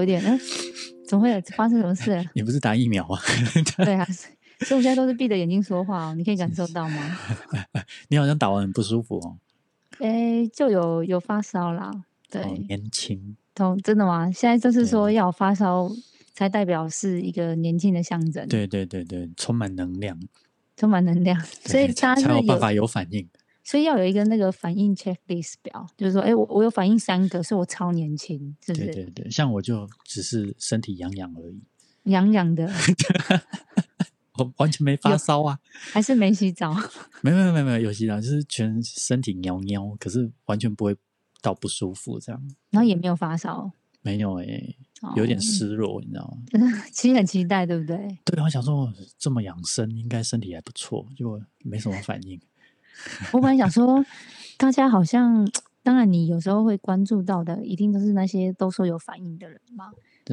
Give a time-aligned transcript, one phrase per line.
[0.00, 0.40] 有一点，嗯、
[1.06, 2.26] 怎么会有发生什么事？
[2.34, 3.18] 你不是打疫苗吗？
[3.84, 4.04] 对啊，
[4.60, 7.18] 所以我现在都是闭着眼睛说话哦，你可以感受到吗？
[8.08, 9.36] 你好像打完很不舒服哦。
[9.98, 11.90] 哎，就有有发烧啦，
[12.30, 14.30] 对，哦年轻，都真的吗？
[14.32, 15.90] 现在就是说要有发烧
[16.32, 20.18] 才代表是一个年轻的象征，对对对对，充满能量，
[20.76, 23.28] 充满能量，所以对大家才有办法有反应。
[23.70, 28.86] 所以要有一个那个反应 checklist 表，就是说，哎，我我有反应三个，所以我超年轻，是不是？
[28.86, 31.62] 对对对，像我就只是身体痒痒而已，
[32.10, 32.68] 痒痒的
[34.38, 35.56] 我完全没发烧啊，
[35.92, 36.74] 还是没洗澡？
[37.20, 40.96] 没有没有没有没有有洗澡，就是全身体喵喵，可是完全不会
[41.40, 42.42] 到不舒服这样。
[42.70, 43.70] 然后也没有发烧，
[44.02, 46.82] 没有哎、哦有点失落，你知道吗？
[46.90, 48.18] 其实很期待，对不对？
[48.24, 52.40] 对，我想说这么养生，应该身体还不错，结果没什么反应。
[53.32, 54.04] 我本来想说，
[54.58, 55.48] 大家好像，
[55.82, 59.86] 当然你有时候会关注到的，一定都是那些都说有反应的人嘛。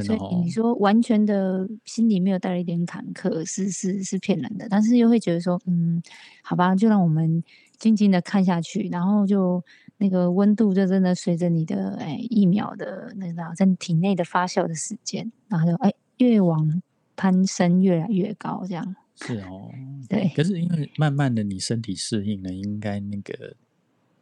[0.03, 6.02] 所以你，说完全的心里没有带了一点坎坷，是是是骗人的，但是又会觉得说，嗯，
[6.44, 7.44] 好吧，就让我们
[7.80, 9.64] 静静的看下去，然后就
[9.97, 16.81] 那个温度就真的随着你的哎疫苗的那个在你体内的发酵的时间，然后就哎越往
[17.16, 19.69] 攀升越来越高，这样是哦，
[20.07, 23.55] 对可是因为慢慢的你身体适应了，应该那个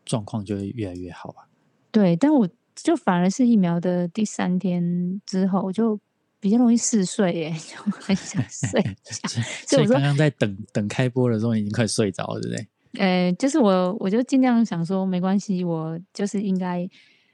[0.05, 1.47] 状况就会越来越好吧。
[1.91, 5.99] 对，但我就反而是疫苗的第三天之后，我就
[6.39, 9.41] 比较容易嗜睡耶， 就很想睡 觉。
[9.67, 12.67] 所以刚刚在等等开播的时候，已经快睡着了，对不对？
[12.97, 16.87] 呃，就是我，我就尽量想说，没关系，我就是应该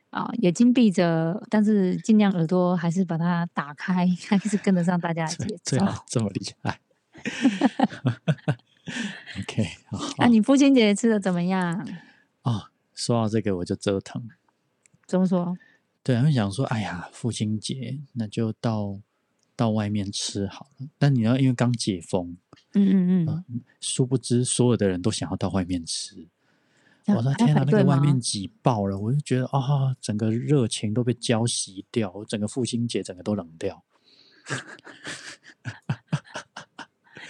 [0.09, 5.77] 啊、眼睛闭着，但是尽量耳朵还是把它打开，还是跟得上大家的节奏。
[5.77, 6.79] 最好这么厉害。
[9.39, 11.87] OK，好那、你父亲节吃的怎么样？
[12.43, 14.27] 哦，说到这个我就折腾。
[15.05, 15.55] 怎么说？
[16.03, 18.99] 对，他们想说，哎呀，父亲节那就到
[19.55, 20.87] 到外面吃好了。
[20.97, 22.35] 但你要因为刚解封，
[22.73, 26.27] 嗯嗯嗯，殊不知所有的人都想要到外面吃。
[27.07, 33.83] 我说天哪，那个外面挤爆了，我就觉得啊、整个热情都被浇熄掉，我整个父亲节整个都冷掉。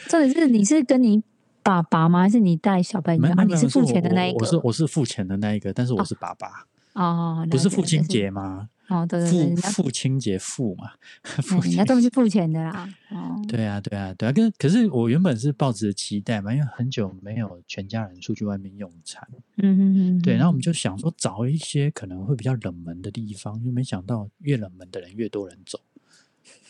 [0.09, 1.21] 重点是你是跟你
[1.63, 2.21] 爸爸吗？
[2.21, 3.23] 还是你带小朋友？
[3.31, 4.37] 啊，没有你是付钱的我那一个？
[4.39, 8.69] 我是我是付钱的那一个，但是我是爸爸，哦，不是父亲节吗？
[8.89, 10.91] 哦，对对对，父亲节父嘛，
[11.41, 12.89] 父亲嗯人家都是付钱的啦。
[13.09, 14.33] 哦，对啊，对啊，对啊。
[14.33, 19.25] 跟可是我原本是抱着期待嘛，因为很久没有全家人出去外面用餐，
[19.55, 25.79] 嗯嗯嗯，对，然后后我们就想说找一些可能会比较冷门的地方，就没想到越冷门的人越多人走。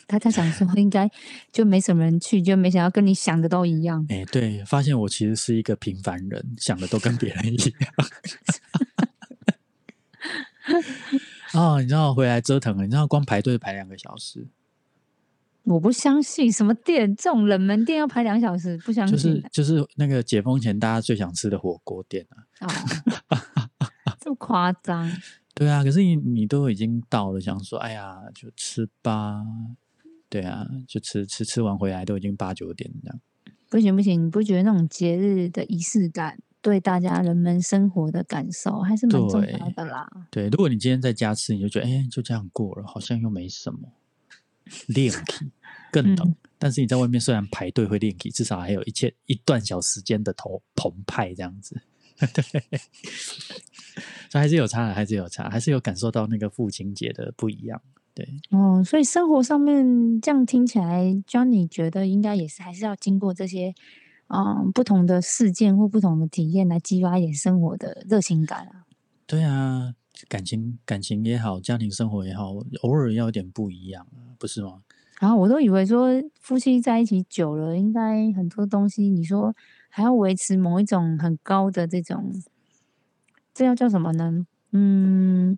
[0.06, 1.10] 他他想说应该
[1.50, 4.04] 就没什么人去，就没想到跟你想的都一样。
[4.08, 7.92] 哎，对，发现我其实是一个平凡人，想的都跟别人一样。
[11.54, 14.46] 哦，你知道回来折腾了，你知道光排队排两个小时，
[15.64, 22.36] 我不相信什么店这种冷门店要排两小时，不相信就信是就是那个解封前大家最想吃的火锅店啊。
[22.60, 23.38] 哦，
[24.18, 25.10] 这么夸张？
[25.54, 29.44] 对啊，可是你你都已经到了，想说，哎呀，就吃吧。
[30.32, 33.20] 对啊，就吃吃吃完回来都已经八九点这样。
[33.68, 40.08] 不行不行，你不觉得那种节日的仪式感对大家人们生活的感受还是蛮重要的啦？
[40.30, 43.92] 对，如果你今天在家吃，你就觉得，哎，就这样过了，好像又没什么。
[44.86, 45.50] 练 体
[45.92, 51.82] 更冷，嗯但是你在外面虽然排队会练体，至少还有一切一段小时间的头澎湃这样子。
[52.32, 52.42] 对，
[54.30, 57.82] 所以还是有差的，还是有差，还是有感受到那个父亲节的不一样。
[58.14, 63.74] 对，哦，所以生活上面这样听起来，Johnny 觉得应该也是还是要经过这些
[64.28, 68.84] 嗯不同的事件或不同的体验来激发一点生活的热情感啊。
[69.26, 69.94] 对啊，
[70.28, 74.82] 感情感情也好，家庭生活也好，偶尔要有点不一样啊，不是吗？
[75.18, 76.08] 然后我都以为说
[76.40, 79.54] 夫妻在一起久了，应该很多东西，你说
[79.88, 82.30] 还要维持某一种很高的这种，
[83.54, 84.44] 这要叫什么呢？
[84.72, 85.56] 嗯，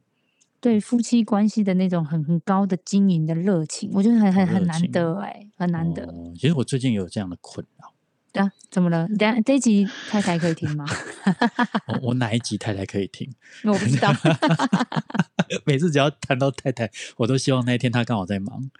[0.64, 6.06] 对夫妻关系的那种很很高的经营的热情，我觉得很很很难得哎、很难得。
[6.06, 6.32] 哦。
[6.34, 7.92] 其实我最近也有这样的困扰。
[8.32, 9.06] 对 啊，怎么了？
[9.18, 10.86] 等一下这一集太太可以听吗？
[11.88, 13.30] 我我哪一集太太可以听？
[13.64, 14.10] 我不知道。
[15.66, 18.70] 每次只要谈到太太，我都希望那一天她刚好在忙。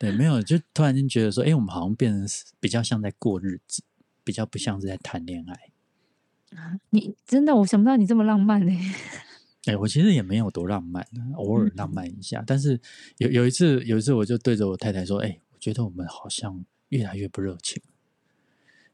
[0.00, 3.84] 对，没有，就突然间觉得说，哎、我们好像变成是比较像在过日子，
[4.24, 5.70] 比较不像是在谈恋爱。
[6.90, 8.76] 你真的，我想不到你这么浪漫嘞、
[9.66, 11.06] 哎、我其实也没有多浪漫，
[11.36, 12.42] 偶尔浪漫一下。
[12.46, 12.80] 但是
[13.18, 17.80] 有有一次，有一次我就对着我太太说：“哎、我觉得我们好像越来越不热情。”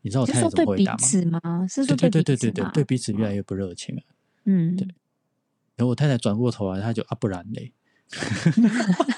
[0.03, 0.94] 你知道我太太怎么回答
[1.43, 1.67] 吗？
[1.67, 4.03] 是说对对对对对，对彼此越来越不热情了。
[4.44, 4.87] 嗯，对
[5.76, 7.73] 然后我太太转过头来，她就啊，不然嘞，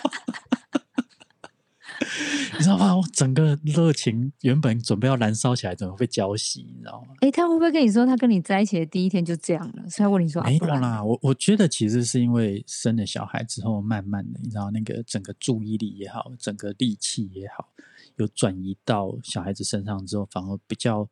[2.60, 2.94] 你知道吗？
[2.94, 6.58] 我整个热情原本准备要燃烧起来，怎么被浇熄？
[6.58, 7.14] 你知道吗？
[7.20, 9.88] 哎，他会不会跟你说他跟你在一起的第一天就这样了？
[9.88, 17.70] 所以他问你说啊不然没有啦，我我觉得其实是因为生了小孩之后，慢慢的，你知道那个整个注意力也好，整个力气也好，
[18.16, 21.08] 有转移到小孩子身上之后，反而比较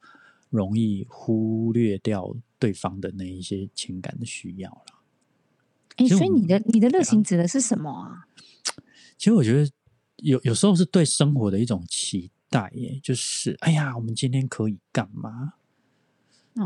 [0.51, 4.85] 容易忽略掉对方的那一些情感的需要了。
[5.97, 8.27] 哎，所以你的你的热情指的是什么啊？
[9.17, 9.69] 其实我觉得
[10.19, 15.55] 有有时候是对生活的一种期待耶，就是哎呀，我们今天可以干嘛？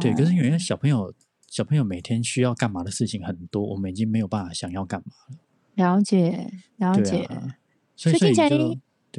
[0.00, 1.12] 对，可是有些哦小朋友
[1.48, 5.36] 小朋友每天需要干嘛的事情很多，我们已经没有办法想要干嘛了。
[5.74, 7.56] 了解了解，啊，
[7.96, 8.50] 所以听起来啊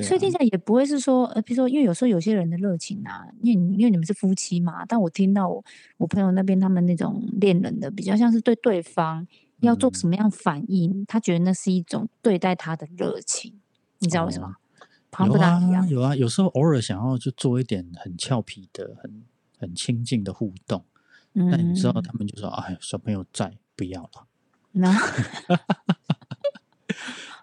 [0.01, 5.63] 所以听起来也不会是说，呃，比如说，因为有时候有些人的热情啊，因为因为你们是夫妻嘛，但我听到我
[5.97, 9.27] 我朋友那边他们那种恋人的，比较像是对对方
[9.59, 13.53] 要做嗯什么样反应，他觉得那是一种对待他的热情，
[14.03, 14.47] 你知道为什么？
[14.47, 14.55] 哦
[15.15, 15.83] 好像有不大一样。
[15.83, 19.23] 啊有啊，有时候偶尔想要就做一点很俏皮的、很
[19.59, 20.83] 很亲近的互动，
[21.33, 24.27] 但你知道嗯，他们就说：“哎，小朋友在，不要了。
[24.73, 24.91] 那”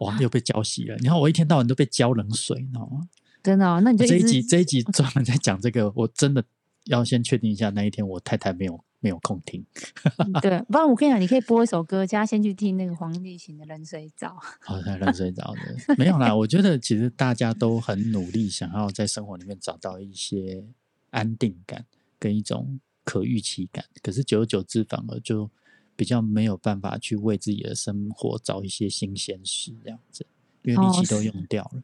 [0.01, 0.97] 哇，又被浇熄了。
[0.97, 3.09] 你看我一天到晚都被浇冷水，你知道吗？
[3.43, 6.43] 真的、哦，那你就这一集这一集专门在讲这个，我真的
[6.87, 9.65] 要先确定一下那一天我太太没有没有空听。
[10.41, 14.29] 对，不然我跟你讲，你可以播一首歌，叫他先去听那个黄立行的《冷水澡》。
[14.61, 16.35] 好，才冷水澡的没有啦。
[16.35, 20.65] 我觉得其实大家都很努力，想要在生活里面找到一些
[21.11, 21.85] 安定感
[22.19, 23.85] 跟一种可预期感。
[24.03, 25.51] 可是久而久之，反而就
[25.97, 30.27] 比较没有办法去为自己的生活找一些新鲜事，这样子，
[30.63, 31.81] 因为力哦气都用掉了。
[31.81, 31.83] 哦，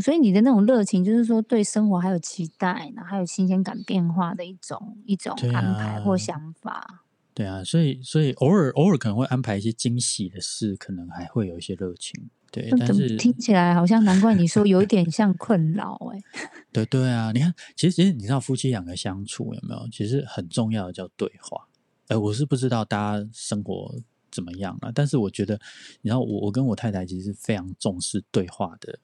[0.00, 7.04] 所以你的那种热情，就是说对生活还有期待，然后还有新鲜感变化的一种一种安排或啊想法。
[7.34, 12.28] 对啊，所以所以偶尔偶尔可能会安排一些惊喜的事，可能还会有一些热情。
[12.50, 16.20] 对，但是听起来好像难怪你说有一点像困扰哎、
[16.70, 19.88] 对对啊，你看，其实其实你知道夫妻两个相处有没有？
[19.90, 21.66] 其实很重要的叫对话。
[22.08, 23.98] 呃，我是不知道大家生活
[24.30, 25.58] 怎么样了，但是我觉得，
[26.02, 28.98] 你知道我我跟我太太其实是非常重视对话的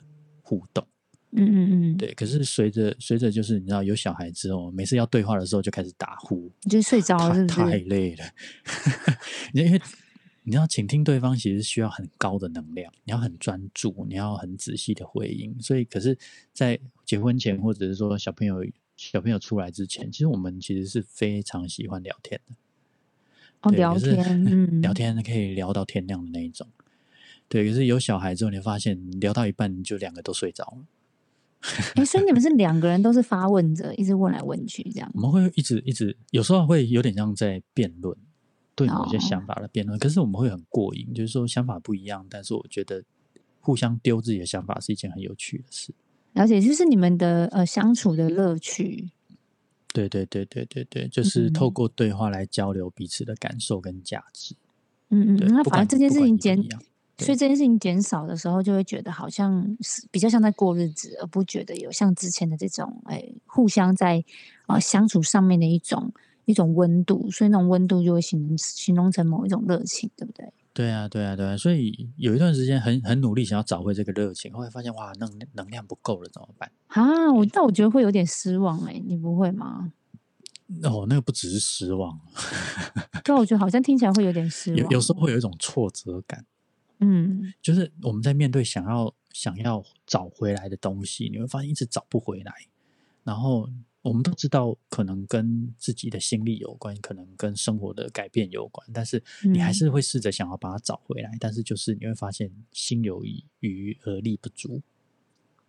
[0.48, 0.86] 互动。
[1.32, 7.76] 嗯嗯嗯，对，可是随着随着就是你知道有小孩之后，每次要对话的时候就开始打呼，你就睡着了是不太太？
[7.76, 8.24] 累了。
[9.52, 9.78] 因为
[10.44, 15.54] 你要倾听对方，其实需要很高的能量，你要很专注，你要很仔细的回应。
[15.60, 16.16] 所以，可是，
[16.54, 18.64] 在结婚前或者是说小朋友
[18.96, 22.54] 小朋友出来之前，其实我们其实是非常喜欢聊天的。
[23.60, 26.66] 哦，聊天，嗯， 聊天可以聊到天亮的那一种。
[27.48, 30.84] 对，可是有小孩之后，你会发现聊到一半就两个都睡着了。
[31.96, 35.22] 哎、所以你们是两个人都是发问者，一直问来问去这样我。
[35.22, 38.16] 们会一直一直，有时候会有点像在辩论，
[38.76, 39.98] 对某些哦想法的辩论。
[39.98, 43.02] 可是我们会很过瘾，就是说想法不一样，但是我觉得
[43.60, 45.92] 互相丢自己的想法是一件很有趣的事。
[46.34, 49.10] 了解，就是你们的呃相处的乐趣。
[49.92, 54.54] 对对对对对对，就是透嗯过对话来交流彼此的感受跟价值。
[55.08, 56.82] 嗯嗯，对，那反正这件事情不管一不减一样
[57.18, 64.24] 所以这件事情减少的时候，就会觉得好像是比较像在过日子，而不觉得有像之前的这种哎，互相在
[64.68, 66.12] 呃相处上面的一种
[66.44, 70.52] 一种温度，所以那种温度就会形容形容成某一种热情，对不对？
[70.72, 76.70] 对啊，对啊，对啊，所以有一段时间很很努力想要找回这个热情，后来发现哇，能能量不够了，怎么办？
[76.86, 79.92] 啊，我但我觉得会有点失望哎、你不会吗？
[80.84, 82.20] 哦，那个不只是失望，
[83.24, 84.78] 对啊，我觉得好像听起来会有点失望。
[84.78, 86.44] 有有时候会有一种挫折感。
[87.00, 92.52] 嗯，就是我们在面对想要想要找回来的东西，你会发现一直找不回来。
[93.24, 93.68] 然后
[94.02, 101.30] 我们都知道，可能跟自己的心力有关，可能跟生活的改变有关，但是你还嗯是会试着想要把它找回来。
[101.38, 103.22] 但是就是你会发现心有
[103.60, 104.82] 余而力不足。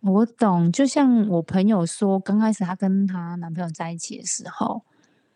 [0.00, 4.82] 我懂，就像我朋友说，刚开始她跟她男朋友在一起的时候，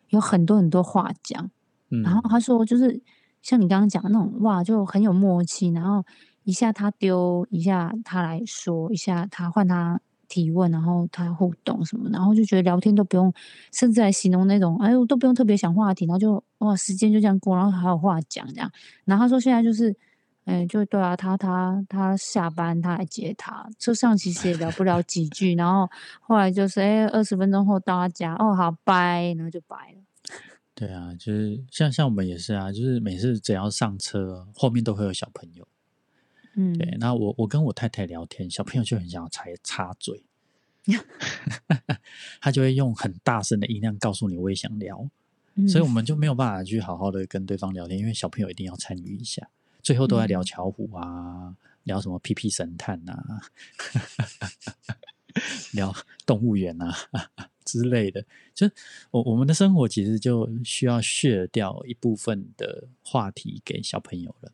[0.09, 1.51] 有很多很多话讲。
[1.89, 2.99] 嗯，然后她说，就是
[3.45, 5.69] 像你刚刚讲的那种，哇，就很有默契。
[5.69, 6.03] 然后
[6.45, 13.31] 一下他丢，一下他来说，一下他换他提问，然后他互动什么，然后就觉得聊天都不用，
[13.71, 18.71] 甚至来形容那种，哎呦，都不用特别想话题，然后就哇，时间就这样过，然后还有话讲这样。
[19.05, 19.95] 然后他说现在就是。
[20.47, 25.89] 哎，就对啊，他他他下班他来接他，车上其实也聊不了几句，然后
[26.21, 30.04] 后来就是哎，二十分钟后到他家，哦好拜，然后就拜了。
[30.75, 35.65] 对啊，就是像像我们也是啊，就是每次只要上车，后面都会有小朋友。
[36.55, 40.23] 嗯，对，那我我跟我太太聊天，小朋友就很想要插插嘴，
[42.41, 45.09] 他就会用很大声的音量告诉你我也想聊，
[45.55, 45.67] 嗯。
[45.67, 45.87] 所以我。
[45.89, 49.49] 们就没有办法去好好的跟对方聊天，因为小朋友一定要参与一下，
[49.81, 50.43] 最后都在聊嗯。
[50.43, 53.41] 巧虎啊，聊什么屁屁神探啊，
[55.73, 55.93] 聊
[56.25, 56.93] 动物园啊
[57.63, 58.25] 之类的。
[58.53, 58.69] 就
[59.11, 64.51] 我我们的生活其实就需要削掉一部分的话题给小朋友了。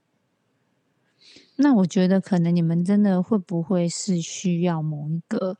[1.57, 5.57] 那我觉得可能你们真的会不会是需要某一个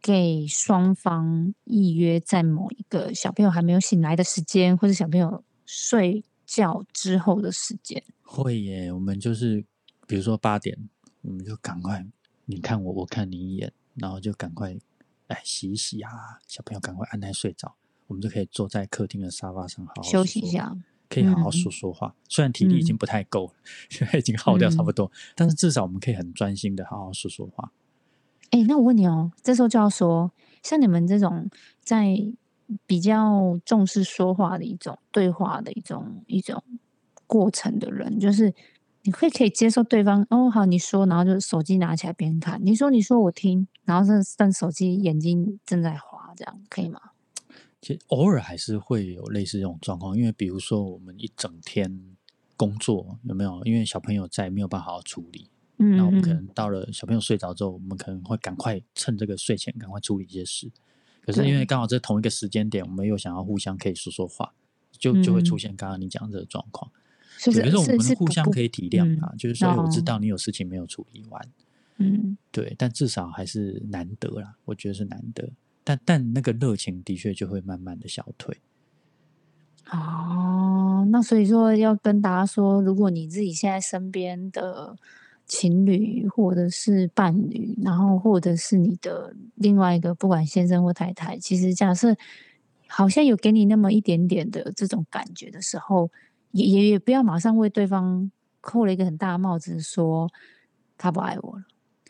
[0.00, 8.00] 给双方预约在某一个小朋友还没有醒来的时间，或者小朋友睡觉之后的时间？
[8.22, 9.64] 会耶，我们就是
[10.06, 10.88] 比如说八点，
[11.22, 12.06] 我们就赶快
[12.44, 14.76] 你看我，我看你一眼，然后就赶快
[15.28, 17.74] 哎洗一洗啊，小朋友赶快安胎睡着，
[18.06, 20.76] 我们就可以坐在客厅的沙发上好好休息一下。
[21.10, 22.14] 可以好好嗯说说话。
[22.28, 23.52] 虽然体力已经嗯不太够了，
[23.88, 27.72] 现 在已经耗掉差不嗯多，但是至少我们可以很专心的好好说说话。
[28.50, 30.30] 哎，那我问你哦，这时候就要说，
[30.62, 31.48] 像你们这种
[31.80, 32.14] 在
[32.86, 36.62] 比较重视说话的一种对话的一种一种
[37.26, 38.52] 过程的人，就是
[39.04, 47.00] 你会可以接受对方哦，好，你说，然后就手机拿起来边看，你说你说我听，然后是但手机眼睛正在滑，这样可以吗？
[47.80, 52.00] 其实偶尔还是会有类似这种状况，因为比如说我们一整天
[52.54, 53.62] 工作有没有？
[53.64, 60.70] 因为小朋友在没有办法好好处理，嗯那我们可能到了小朋友睡着之后，我们可能会赶快趁这个睡前赶快处理一些事。
[61.24, 64.52] 可是因为对刚好在同一个时间点，我们又想要互相可以说说话，
[64.92, 66.90] 就就会出嗯现刚刚你讲的这个状况。
[67.38, 71.40] 就对，可是我们互相可以体谅啊，就是说，哎我知哦道你有事情没有处理完，
[71.98, 75.50] 嗯对，但至少还是难得啦，我觉得是难得。
[75.84, 78.58] 但但那个热情的确就会慢慢的消退。
[79.90, 84.94] 哦，那所以说要跟大家说，如果你自己现在身边的
[85.46, 92.14] 情侣或者是伴侣，然后或者是你的另外一个不管先生或太太，其实假设
[92.86, 96.10] 好像有给你那么一点点的这种感觉的时候，
[96.52, 100.30] 也也也不要马上为对方扣了一个很大的帽子，说
[100.98, 101.64] 他不爱我了，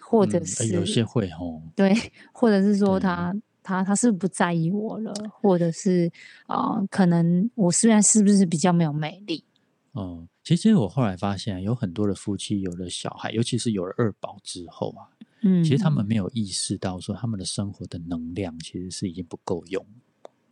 [0.08, 1.94] 或者是、有些会哦，对，
[2.32, 6.10] 或者是说他他他是不是不在意我了，或者是
[6.46, 9.44] 啊、呃可能我虽然是不是比较没有魅力，
[9.92, 15.12] 嗯，其实我后来发现，有很多的夫妻有了小孩，尤其是有了二宝之后啊，
[15.42, 19.84] 嗯，其实他们没有意识到说他们的生活的能量其实是已经不够用。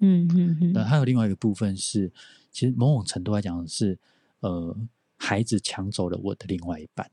[0.00, 0.72] 嗯嗯嗯。
[0.74, 2.12] 那还有另外一个部分是，
[2.50, 3.98] 其实某种程度来讲是，
[4.40, 4.76] 呃，
[5.16, 7.10] 孩子抢走了我的另外一半。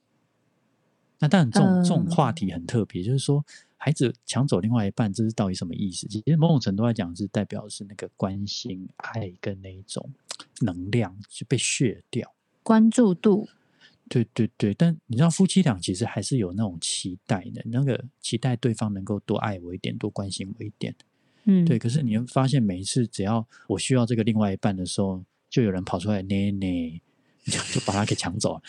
[1.23, 3.45] 那当然，这种、这种话题很特别，就是说，
[3.77, 6.05] 孩子抢走另外一半，这是到底什么意思？
[6.09, 10.11] 其实某种程度来讲，是代表是那个关心、爱跟那一种
[10.59, 12.33] 能量就被削掉。
[12.61, 13.47] 关注度，
[14.09, 20.93] 对对对，但你知道，夫妻俩其实还是有那种期待的，那个期待对方能够多爱我一点，多关心我一点。
[21.45, 27.01] 嗯，对，可是你会发现，每一次只要我需要这个另外一半的时候，就有人跑出来捏捏，
[27.45, 28.61] 就 就把他给抢走了。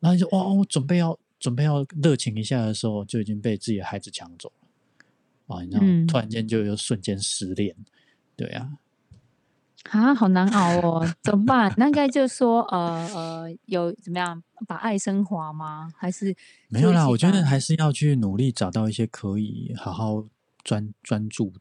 [0.00, 5.56] 然后你就哇，我准备要准备要热情一下的时候，就已经被自己的孩子抢走了。
[5.56, 7.76] 啊，你知道，嗯突然间就又瞬间失恋。
[8.36, 8.78] 对啊，
[9.90, 11.74] 啊，好难熬哦，怎么办？
[11.76, 15.92] 那应该就说呃呃，有怎么样把爱升华吗？
[15.96, 16.34] 还是
[16.68, 20.24] 没有啦，我觉得把还是要去努力找到一些可以好好
[20.62, 21.52] 专专注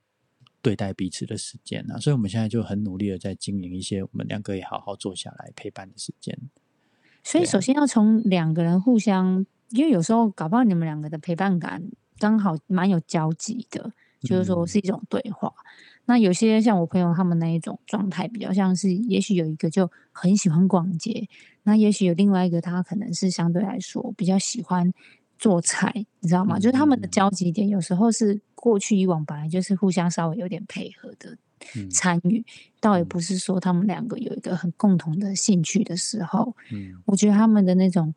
[0.62, 1.98] 对待彼此的时间啊。
[1.98, 6.38] 所以我们现在就很努力的在经营一些我们两个也好好坐下来陪伴的时间。
[7.24, 11.84] 所以，首先要从两个人互相，因为有时候搞不好你们两个的陪伴感
[12.18, 15.54] 刚好蛮有交集的，就是说嗯是一种对话。
[16.06, 21.28] 那有些像我朋友他们那一种状态，比较像是，也许有一个就很喜欢逛街，
[21.64, 24.92] 那也许有另外一个他可能是相对来说比较喜欢
[25.38, 26.58] 做菜，你知道吗？
[26.58, 31.38] 就是他们的嗯交集点有时候是过去以往本来就是互相稍微有点配合的
[31.76, 31.90] 嗯。
[31.90, 32.46] 参与，
[32.80, 33.08] 倒也嗯。
[33.08, 37.02] 不是说他们两个有一个很共同的兴趣的时候，嗯。
[37.06, 38.14] 我觉得他们的那种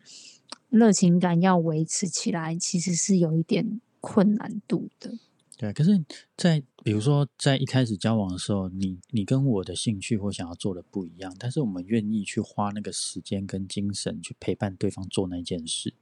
[0.70, 5.12] 热情感要维持起来，其实是有一点困难度的。
[5.58, 6.02] 对啊，可是
[6.36, 15.94] 在，比如说在一开始交往的时候，你你跟我的兴趣或想要做的不一样，但是我们愿意去花那个时间跟精神去陪伴对方做那件事，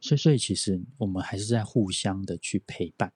[0.00, 3.12] 所以所以其实我们还是在互相的去陪伴，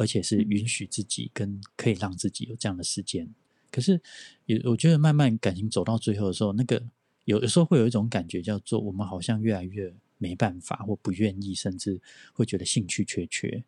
[0.00, 3.28] 而且是允许自己跟可以让自己有这样的时间。
[3.70, 4.00] 可是
[4.46, 6.82] 也我觉得慢慢感情走到最后的时候，那个
[7.26, 12.00] 有的时候会有一种感觉叫做我们好像越来越没办法或不愿意，甚至
[12.32, 13.62] 会觉得兴趣缺缺。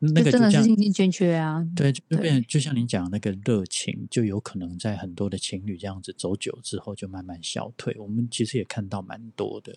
[0.00, 1.66] 那个就真的就是兴趣缺缺啊。
[1.76, 7.94] 对，就变就像您讲的那个热情，就有可能在很多的情侣这样子走久之后，就慢慢消退。
[7.98, 9.76] 我们其实也看到蛮多的，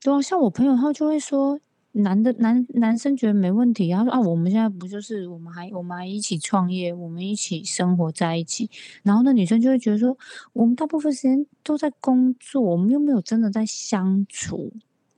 [0.00, 1.58] 对啊，像我朋友他就会说，
[1.92, 8.70] 男的男男生觉得没问题，他说啊，我们现在不就是我们还我们还一起创业，我们一起生活在一起，
[9.02, 10.16] 然后那女生就会觉得说，
[10.54, 14.72] 我们大部分时间都在工作，我们又没有真的在相处。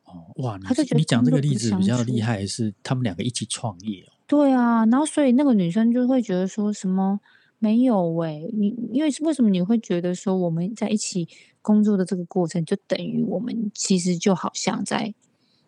[0.04, 4.12] 哦，哇，你他就觉得你讲这个例子比较厉害，是他们两个一起创业哦。
[4.26, 7.20] 对啊，然后所以那个女生就会觉得说什么
[7.58, 11.28] 没有喂、你因为为什么你会觉得说我们在一起
[11.62, 15.14] 工作的这个过程，就等于我们其实就好像在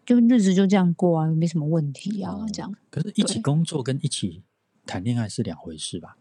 [0.07, 4.43] 就日子就这样过啊，没什么问题啊，哦这样，可是，一起工作跟一起
[4.87, 6.17] 谈恋爱是两回事吧？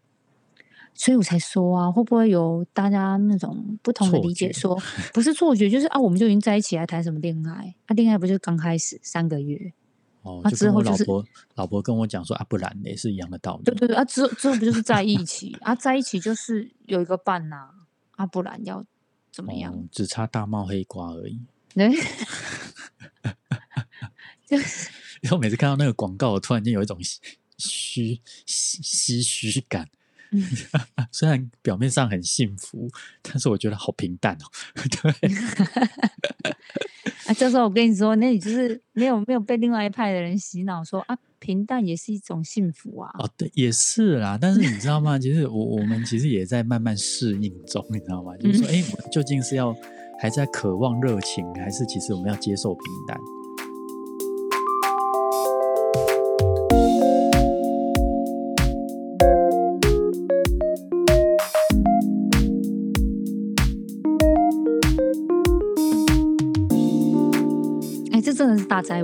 [0.98, 4.82] 所以我才说啊，会不会有大家那种不同的理解觉说，
[5.14, 7.76] 不是错觉，就是啊，我们就已经在一起，还谈什么恋爱？
[7.86, 9.74] 啊，恋爱不就刚开始三个月？
[10.24, 11.26] 哦，啊就跟我之后就是老婆、
[11.56, 13.64] 老婆跟我讲说啊，不然也是一样的道理。
[13.66, 15.76] 对对对啊，之后之后不就是在一起啊？
[15.76, 17.70] 在一起就是有一个伴呐、
[18.16, 18.84] 啊，不然要
[19.32, 19.74] 怎么样？
[19.74, 21.42] 哦，只差大帽黑瓜而已。
[24.48, 24.90] 对，就是
[25.22, 27.18] 然后每次看到那个广告，我突然间有一种唏
[27.58, 29.88] 嘘唏唏嘘感。
[30.32, 30.44] 嗯
[31.12, 32.90] 虽然表面上很幸福，
[33.22, 34.46] 但是我觉得好平淡哦。
[35.02, 35.30] 对，
[37.28, 43.12] 啊，这时候我跟你说，那你就是没有没有被另外一派的人洗脑说啊，平淡也是一种幸福啊。
[43.20, 44.38] 哦，对，也是啦。
[44.42, 45.18] 但是你知道吗？
[45.18, 48.36] 其实我我们其实也在慢慢适应中，你知道吗？
[48.38, 49.74] 就是说，哎、我们究竟是要
[50.20, 53.18] 还在渴望热情，还是其实我们要接受平淡？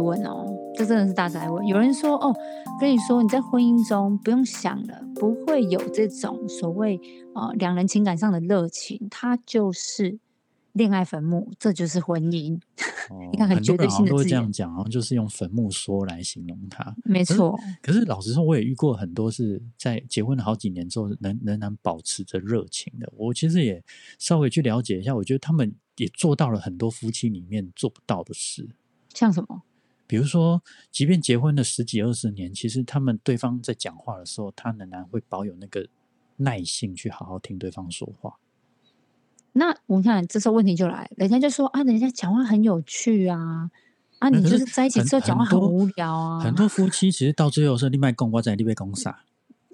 [0.01, 1.65] 问哦，这真的是大灾问。
[1.67, 2.36] 有人说哦，
[2.79, 7.00] 跟你说你在婚姻中不用想了，不会有这种所谓
[7.35, 10.20] 呃两人情感上的热情，它就是
[10.74, 12.55] 恋爱坟墓，这就是婚姻。
[13.09, 16.96] 哦 你看很很多绝对性的人都会这样讲，好像就是用坟墓说来形容它。
[17.03, 23.11] 没错，可是老实说，我也遇过很多是在结婚了好几年之后，仍仍然保持着热情的。
[23.18, 23.83] 我其实也
[24.18, 28.70] 稍微去了解一下，我觉得他们也做到了很多夫妻里面做不到的事。
[29.14, 29.64] 像什么？
[30.12, 35.88] 比如说，即便结婚了十几二十年，其实他们对方在讲话的时候，他仍然会保有那个
[36.36, 38.36] 耐性去好好听对方说话。
[39.54, 43.72] 那我看这时候问题就来，人家就说啊，人家讲话很有趣啊，
[44.20, 49.24] 啊，你就是是在一起之后讲话很无聊啊，很多夫妻其实到最后是另外公我在另外公傻，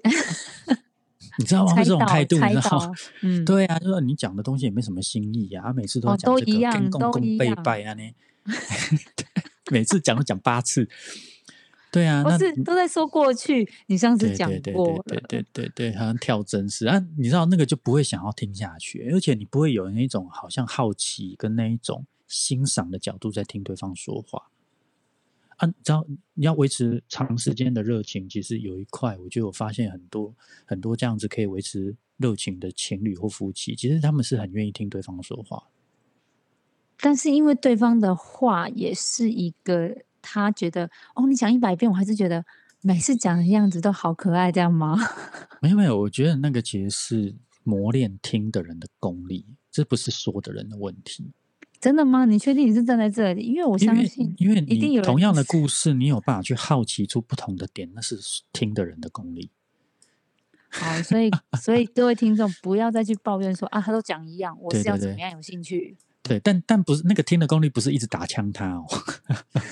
[1.36, 1.74] 你知道吗？
[1.82, 2.92] 这种态度，猜你知道吗？
[3.22, 8.02] 嗯，对啊，就是你讲的东西也没什么新意啊，每次都讲这个跟公公都一样背拜啊呢，
[9.70, 10.88] 每次讲都讲八次。
[11.90, 24.50] 对啊，那不是都在说过去，你上次对讲过对了，对对对对，好像跳真实啊，你知道那个就不会想要听下去，而且你不会有那种好像好奇跟那一种欣赏的角度在听对方说话
[25.56, 25.66] 啊。
[25.66, 30.34] 你知道你要维持长时间的热情，其实有一块，我就有发现很多
[30.66, 35.64] 很多这样子可以维持热情的情侣或夫妻，其实他们是很愿意听对方说话。
[37.00, 42.44] 但是因为对方的话也是一个他觉得哦，你讲一百遍，我还是觉得
[42.80, 44.96] 每次讲的样子都好可爱，这样吗？
[45.62, 51.30] 没有没有，我觉得那个其实是磨练听的人的功力，这不是说的人的问题。
[51.80, 52.24] 真的吗？
[52.24, 53.42] 你确定你是站在这里？
[53.42, 58.18] 因为我相信，因为一定有同样的故 事，你有办法去好奇出不同的点，那是
[58.52, 59.50] 听的人的功力。
[60.70, 61.30] 好，所以
[61.60, 65.96] 所以各位听众不要再去抱怨说啊，他都讲一样，我是要怎么样有兴趣？
[65.96, 68.86] 对，对但但不是那个听的功力，不是一直打枪他哦，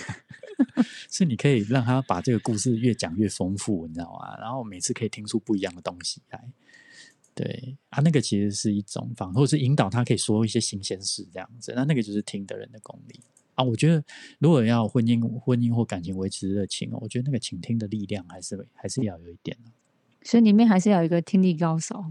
[1.10, 4.36] 是你可以让他把这个故事越讲越丰富，你知道吗？
[4.40, 6.42] 然后每次可以听出不一样的东西来。
[7.34, 11.72] 对啊，那个其实是一种方，或者是引导他可以说一些新鲜事这样子。
[11.76, 13.20] 那那个就是听的人的功力
[13.54, 13.62] 啊。
[13.62, 14.02] 我觉得
[14.38, 19.54] 如果要婚姻、婚姻或感情维持热情哦，我觉得那个倾听的力量还是还是要有一点。
[20.22, 22.02] 所以里面还是要有一个听力高手。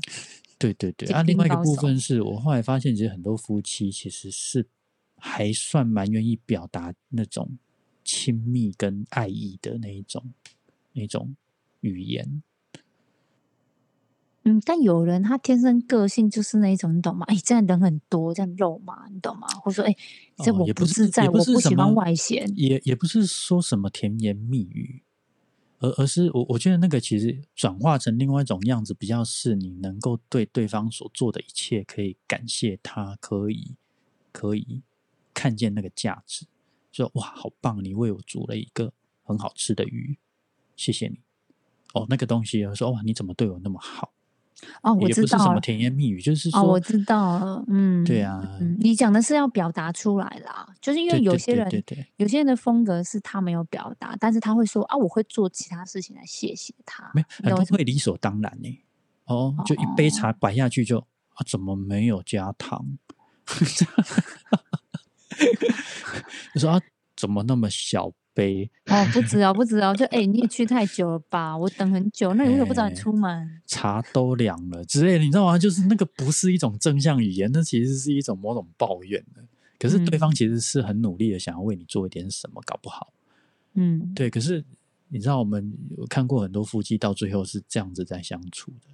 [0.57, 4.65] 对对对，啊，另外一个部分是我后来发现，其实很多夫妻其实是
[5.17, 7.57] 还算蛮愿意表达那种
[8.03, 10.33] 亲密跟爱意的那一种
[10.93, 11.35] 那种
[11.81, 12.41] 语言。
[14.47, 17.25] 嗯，但有人他天生个性就是那一种，你懂吗？
[17.27, 19.47] 哎，这样人很多，这样肉嘛，你懂吗？
[19.63, 19.95] 或者说，哎，
[20.37, 22.47] 这我不自在，我不喜欢外显。
[22.55, 25.01] 也也不是说什么甜言蜜语，
[25.85, 33.75] 而而是我我觉得那个其实转化成另外一种样子，比较是你能够对对方所做的一切可以感谢他，可以
[34.31, 34.81] 可以
[35.33, 36.47] 看见那个价值，
[36.91, 38.91] 说哇好棒，你为我煮了一个
[39.23, 40.17] 很好吃的鱼，
[40.75, 41.19] 谢谢你。
[41.93, 44.11] 哦，那个东西说哇你怎么对我那么好？
[44.81, 45.59] 哦，我知道是什么。
[45.59, 47.63] 甜言蜜语，就是哦，我，知道了。
[47.67, 57.11] 嗯，对啊，嗯，你讲的是要表达出来啦，就是因为有些人对对对，有些人的风格是他没有表达，但是他会说啊，我会做其他事情来谢谢他。
[57.13, 58.79] 没很多你懂我意思吗会理所当然呢。
[59.25, 62.97] 哦，就一杯茶摆下去就啊，怎么没有加糖？
[66.53, 66.81] 你说啊，
[67.15, 68.69] 怎么那么小杯？
[68.85, 71.57] 哦，不止哦，不止哦，就 哎、你也去太久了吧？
[71.57, 73.61] 我等很久，那你为什么不早点哎出门？
[73.65, 75.57] 茶都凉了之类的，你知道吗？
[75.57, 79.43] 就是那个不是一种正向语言，那其实是一种某种抱怨的。
[79.79, 83.13] 可是对嗯方其实是很努力的，想要为你做一点什么，搞不好。
[83.73, 84.63] 嗯，对，可是
[85.09, 88.87] 你知道，我们有看过很多夫妻到最后是这样子在相处的。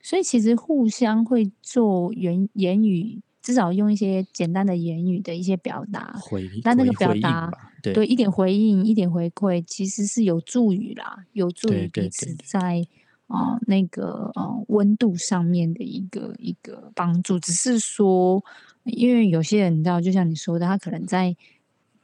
[0.00, 7.50] 所以其实互相会做言言语，至少用一些简单的言语的一些表达，回但那个表达，
[7.82, 12.86] 对对一点回应，一点回馈，其实是有助于啦，有助于彼此在
[13.26, 17.38] 啊、呃那个呃温度上面的一个一个帮助。
[17.38, 18.44] 只是说，
[18.84, 21.36] 因为有些人你知道，就像你说的，他可能在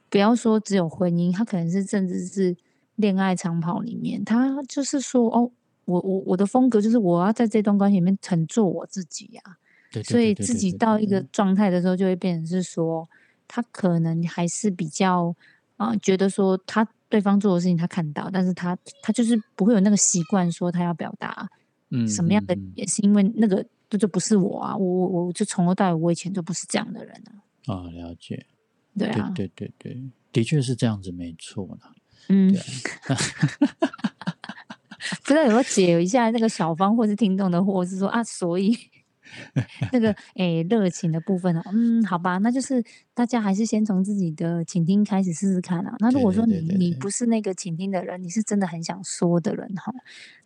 [0.09, 2.55] 不要说只有婚姻，他可能是甚至是
[2.95, 5.51] 恋爱长跑里面，他就是说哦。
[5.85, 9.51] 我我我的风格就是我要在这段关系里面很做我自己呀、对
[10.01, 13.07] 对所以自己到一个状态的时候，就会变成是说，
[13.47, 15.35] 他可能还是比较
[15.77, 21.47] 啊、呃觉得说他对方做的事情他看到，但是他他就是不会有那个习惯说他要表达
[21.89, 22.59] 嗯什么样的嗯。
[22.59, 27.13] 嗯也是因为那个这就不是我啊，我我我就从头到尾我以前就不是这样的人
[27.65, 28.45] 啊，啊，了解，
[28.97, 31.93] 对啊，对对对对，的确是这样子，没错啦。
[32.29, 32.59] 嗯对，
[33.13, 33.17] 啊。
[35.23, 38.75] 不知道有没有解一下那个小芳或是听众的惑，是说啊，所以
[39.91, 45.95] 那个诶热情的部分哦，嗯，好吧，那就是大家还是先从自己的倾听开始试试看啊。
[45.99, 49.93] 那如果说你你不是那个倾听的人，你是真的很想说的人哈，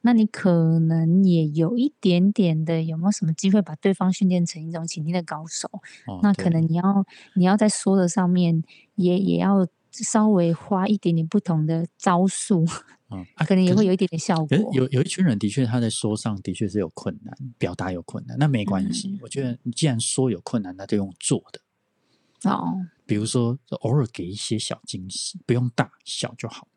[0.02, 5.70] 那你可能也有一点点的有没有什么机会把对方训练成一种倾听的高手？
[6.06, 8.64] 哦，那可能你要你要在说的上面
[8.96, 12.66] 也也要稍微花一点点不同的招数，
[13.10, 14.58] 嗯， 啊可能也会有一点点效果。
[14.74, 19.10] 有有一群人的确他在说上的确是有困难，表达有困难，那没关系。
[19.10, 26.68] 嗯我觉得你既然说有困难，那就用做的，哦比如说偶尔给一些小惊喜，不用大小就好。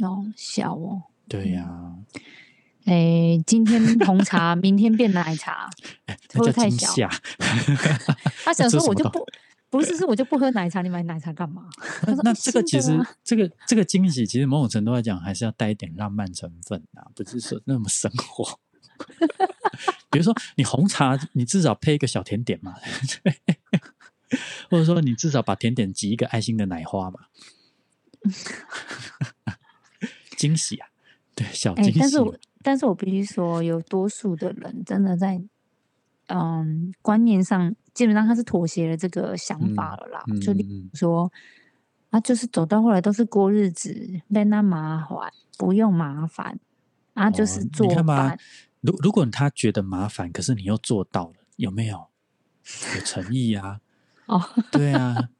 [0.00, 1.04] 哦，小哦。
[1.28, 1.94] 对呀、
[2.84, 5.70] 哎，今天红茶， 明天变奶茶，
[6.34, 7.08] 会不会太小？
[8.44, 9.24] 他想说我就不
[9.68, 11.68] 不是，是我就不喝奶茶，你买奶茶干嘛？
[12.06, 18.58] 那啊这个其实啊 这个这个惊喜，其实某种程度来讲，还是要带一点浪漫成分啊，不是说那么生活。
[20.10, 22.76] 比如说，你红茶，你至少配一个小甜点嘛，
[24.70, 27.20] 或者说你至少把甜点挤一个爱心的奶花嘛，
[30.38, 30.88] 惊喜啊，
[31.34, 32.02] 对，小哎、惊喜嘛。
[32.02, 35.42] 但是我但是我必须说，有多数的人真的在
[36.28, 40.22] 嗯观念上，基本上他是妥协了这个想法了啦。
[40.28, 41.32] 嗯就例嗯如说，
[42.10, 46.60] 啊，就是走到后来都是过日子，没那麻烦，不用麻烦，
[47.14, 48.38] 啊，就哦是做你看吧饭。
[48.82, 52.06] 如如果他觉得麻烦，可是你又做到了，有没有
[52.94, 53.80] 有诚意啊？
[54.26, 55.30] 哦， 对啊，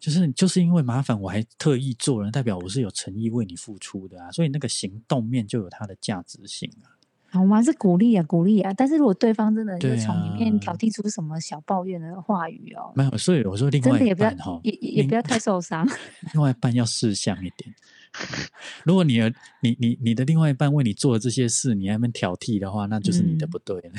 [0.00, 6.97] 就是就是因为麻烦，我还特意做了，代表我是有诚意为你付出的啊，所以那个行动面就有它的价值性啊。
[7.30, 7.62] 好吗？
[7.62, 8.72] 是鼓励啊，鼓励啊。
[8.74, 15.86] 但是如果对方真的就对从里面啊挑剔出什么小抱怨的话语哦，没有，所以我说另外一真的也不要半哈，也也也不要太受伤。
[16.32, 17.74] 另外一半要识相一点。
[18.84, 23.90] 如果你的你你你的另外一半为你做的这些事，你还在那边挑剔的话，那就是你的嗯不对了。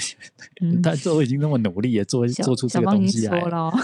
[0.61, 3.79] 嗯， 他都已经那么努力也做小做出这个东西来了，说了哦，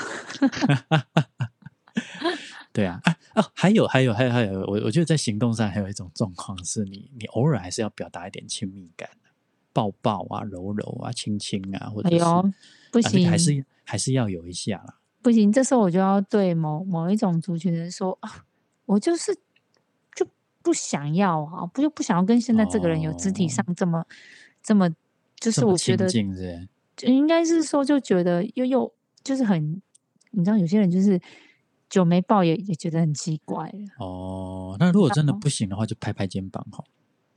[2.74, 9.08] 对啊，啊哦，还有还有还有还有，我我觉得在行动上还有一种状况是你你偶尔还是要表达一点亲密感，
[9.76, 12.42] 抱抱啊、揉揉啊、亲亲啊，或者是、哎呦，
[12.94, 15.00] 不啊那个行，还是还是要有一下啦。
[15.22, 18.46] 不行，这时候我就要对某某一种族群的人说啊，
[18.86, 19.36] 我就是
[20.16, 20.26] 就
[20.62, 23.50] 不想要啊，不就不想要跟现在这个人有肢体哦。
[23.50, 24.06] 上这么、
[24.64, 24.90] 这么，
[25.38, 29.82] 就是我觉得就应该是说就觉得又又就是很，
[30.32, 31.20] 你知道有些人就是
[31.90, 36.82] 久没抱也也觉得很奇怪，哦，那如果真的哦不行的话，就拍拍肩膀哈，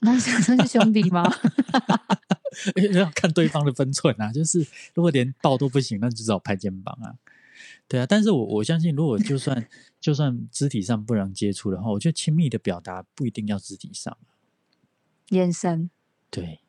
[0.00, 1.24] 那想说是兄弟吗？
[2.92, 4.32] 要看对方的分寸啊。
[4.32, 7.14] 就是如果连抱都不行，那就只好拍肩膀啊。
[7.88, 9.66] 对啊，但是我我相信，如果就算
[10.00, 14.16] 就算肢体上不能接触的话，我觉得亲密的表达不一定要肢体上。
[15.30, 15.90] 眼神，
[16.30, 16.60] 对，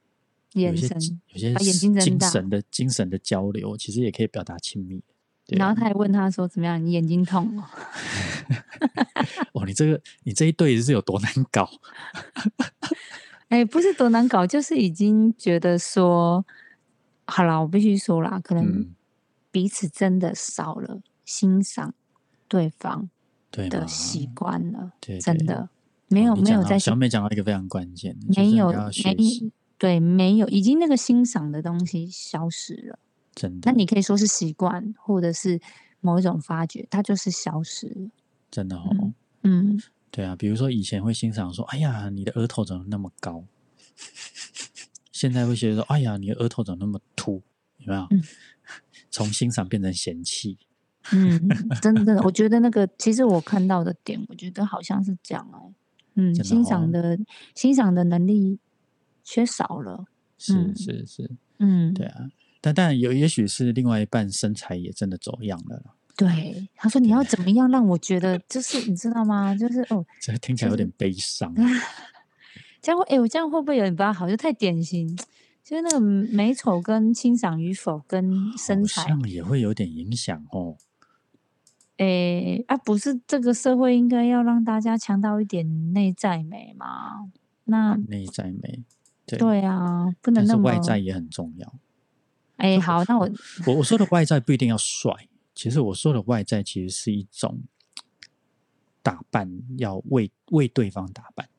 [0.53, 5.03] 有些眼神，有些把眼睛睁大精神的精神的交流，其实也可以表达亲密。
[5.57, 6.83] 然后他还问他说怎么样？
[6.83, 7.63] 你眼睛痛哦？
[9.53, 11.69] 哦，你这个你这一对是有多难搞？
[13.49, 16.45] 哎，不是多难搞，就是已经觉得说，
[17.25, 18.95] 好啦，我必须说啦，可能嗯，
[19.51, 21.93] 彼此真的少了欣赏
[22.47, 23.09] 对方
[23.49, 23.67] 对？
[23.67, 25.69] 的习惯了，真的
[26.07, 32.99] 没有没有在小美讲到一个非常关键的，没有没习，对没有，已经那个欣赏的东西消失了。
[33.35, 35.59] 真的那，你可以说是习惯，或者是
[36.01, 38.09] 某一种发觉，它就是消失了。
[38.51, 38.89] 真的哦。
[39.01, 39.13] 嗯
[39.43, 43.45] 嗯，对啊，比如说以前会欣赏说，哎呀，你的额头怎么那么高？
[45.11, 47.41] 现在会觉得说，哎呀，你的额头怎么那么凸？
[47.77, 48.07] 有没有？
[48.11, 48.21] 嗯
[49.11, 50.57] 从欣赏变成嫌弃。
[51.11, 51.47] 嗯，
[51.81, 55.73] 真的真的，我觉得那个其实我看到的点，我觉得好像是这样哎、
[56.15, 57.17] 嗯，欣哦赏的
[57.55, 58.59] 欣赏的能力
[59.23, 60.05] 缺少了。
[60.37, 62.29] 是嗯是是，嗯，对啊。
[62.61, 69.55] 但但有也许是另外一半身材也真的走样了，对，他说你要怎么样让我觉得，就是你知道吗？
[69.55, 71.53] 就是哦， 这听起来有点悲伤。
[72.81, 74.29] 这样会哎、我这样会不会有点不太好？
[74.29, 75.15] 就太典型，
[75.63, 80.77] 就是那个美丑跟欣赏与否跟身材好材，像也会有点影响哦。
[81.97, 87.29] 诶、啊，不是这个社会应该要让大家强调一点内在美吗？
[87.65, 88.83] 那内在美，
[89.25, 91.73] 对，对啊，不能那么外在也很重要。
[92.59, 93.29] 哎、好，那我
[93.65, 95.11] 我我说的外在不一定要帅，
[95.55, 97.63] 其实我说的外在其实是一种
[99.01, 101.49] 打扮，要为为对方打扮。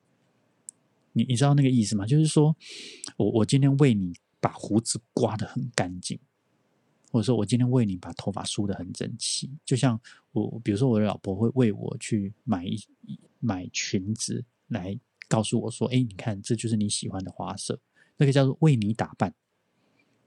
[1.13, 2.07] 你你知道那个意思吗？
[2.07, 2.55] 就是说
[3.17, 6.19] 我我今天为你把胡子刮得很干净，
[7.11, 9.51] 或者说我今天为你把头发梳得很整齐。
[9.65, 9.99] 就像
[10.33, 12.79] 我，比如说我的老婆会为我去买一
[13.41, 14.97] 买裙子来
[15.29, 17.81] 告诉我说：“哎，你看，这就是你喜欢的花色。”
[18.19, 19.35] 那个叫做为你打扮，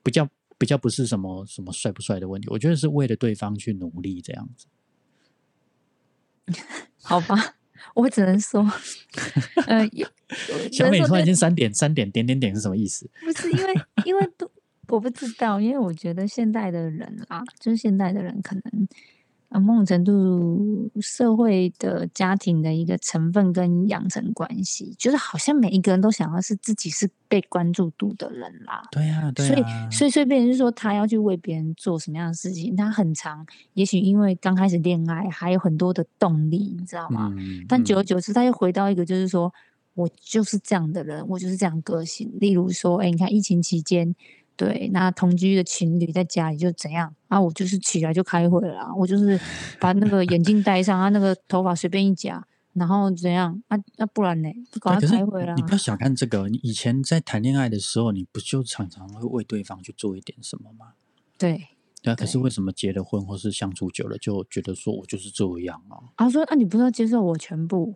[0.01, 0.27] 不叫
[0.63, 4.67] 比较不是什么什么帅不帅的问题，我觉得是为了对方去努力这样子。
[7.03, 7.55] 好吧，
[7.95, 8.61] 我只能说，
[9.67, 9.85] 呃，
[10.71, 13.09] 小美突然间三点三点点点点是什么意思？
[13.25, 13.73] 不是因为
[14.05, 14.49] 因为都
[14.87, 18.87] 我不知道，因为我觉得现代的人啊，就是现代的人可能
[19.53, 28.81] 呃某种程度社会的家庭的一个成分跟养成关系，就是好像每一个人都想要是自己是被关注度的人啦。
[28.91, 37.31] 对呀、对所以呀、，所以，所以变成是说，他要去为别人做什么样的事情，他很长，也许因为刚开始恋爱，还有很多的动力，你知道吗？
[37.37, 39.53] 嗯，但久而嗯久之，他又回到一个，就是说
[39.93, 42.31] 我就是这样的人，我就是这样个性。
[42.39, 44.15] 例如说，哎，你看疫情期间，
[44.55, 47.41] 对，那同居的情侣在家里就怎样啊？
[47.41, 49.39] 我就是起来就开会了啊，我就是
[49.79, 53.77] 把那个眼镜戴上啊，那个头发随便一夹，然后怎样啊？
[53.97, 54.49] 那、不然呢？
[54.71, 55.61] 就赶对，可是快开会啦你。
[55.63, 60.93] 不要小看这个，你以前在谈恋爱的时候，你不就常常会为对方去做一点什么吗？
[61.37, 61.69] 对，
[62.03, 65.97] 对啊，可是对为什么结了婚或是相处久了，就觉得说我就是这样啊？
[66.15, 67.95] 啊说啊，你不是要接受我全部？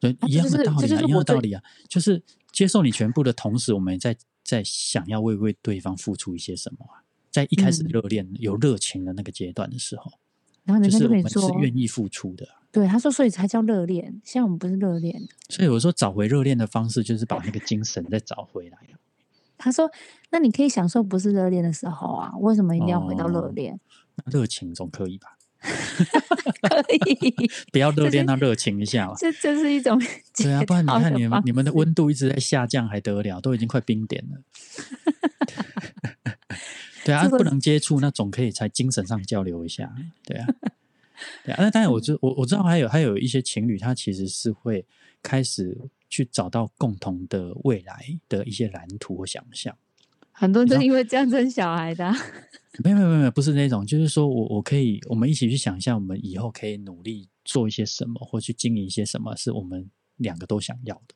[0.00, 7.02] 对，啊一样的道理啊，一样的道理啊，就是接受你全部的同时，我们也在在想要为为对方付出一些什么啊。
[7.30, 10.12] 在一开始嗯热恋、有热情的那个阶段的时候，
[10.64, 12.62] 然后人就是我们家就跟你说，是愿意付出的啊。
[12.72, 14.20] 对，他说，所以才叫热恋。
[14.24, 15.28] 现在我们不是热恋的。
[15.50, 18.96] 所以我说找回热恋的方式，就是把那个精神再找回来啊。
[19.58, 19.90] 他说，
[20.30, 23.78] 那你可以享受不是热恋的时候啊，为什么一定要回到热哦恋？
[24.16, 25.35] 那热情总可以吧？
[26.62, 29.14] 可以， 不要热恋，那热情一下嘛。
[29.18, 30.00] 这这是一种
[30.36, 33.40] 对啊， 不然你看你们你们的温度一直在下降，还得了？
[33.40, 34.40] 都已经快冰点了。
[37.04, 39.94] 对啊，不能接触，那总可以在精神上交流一下。
[40.24, 40.46] 对啊，
[41.44, 41.62] 对啊。
[41.62, 44.84] 那当然，我知我我知道还有还有一些情侣，他其实是会
[45.22, 49.76] 开始去找到共同的未来的一些蓝图和想象。
[50.38, 52.14] 很多人就因为这样生小孩的啊、
[52.84, 61.14] 没有没有没有，不是那种，就是说我我可以，我们一起去想象，我们以后可以努力做一些什么，或去经营一些什么，是我们两个都想要的。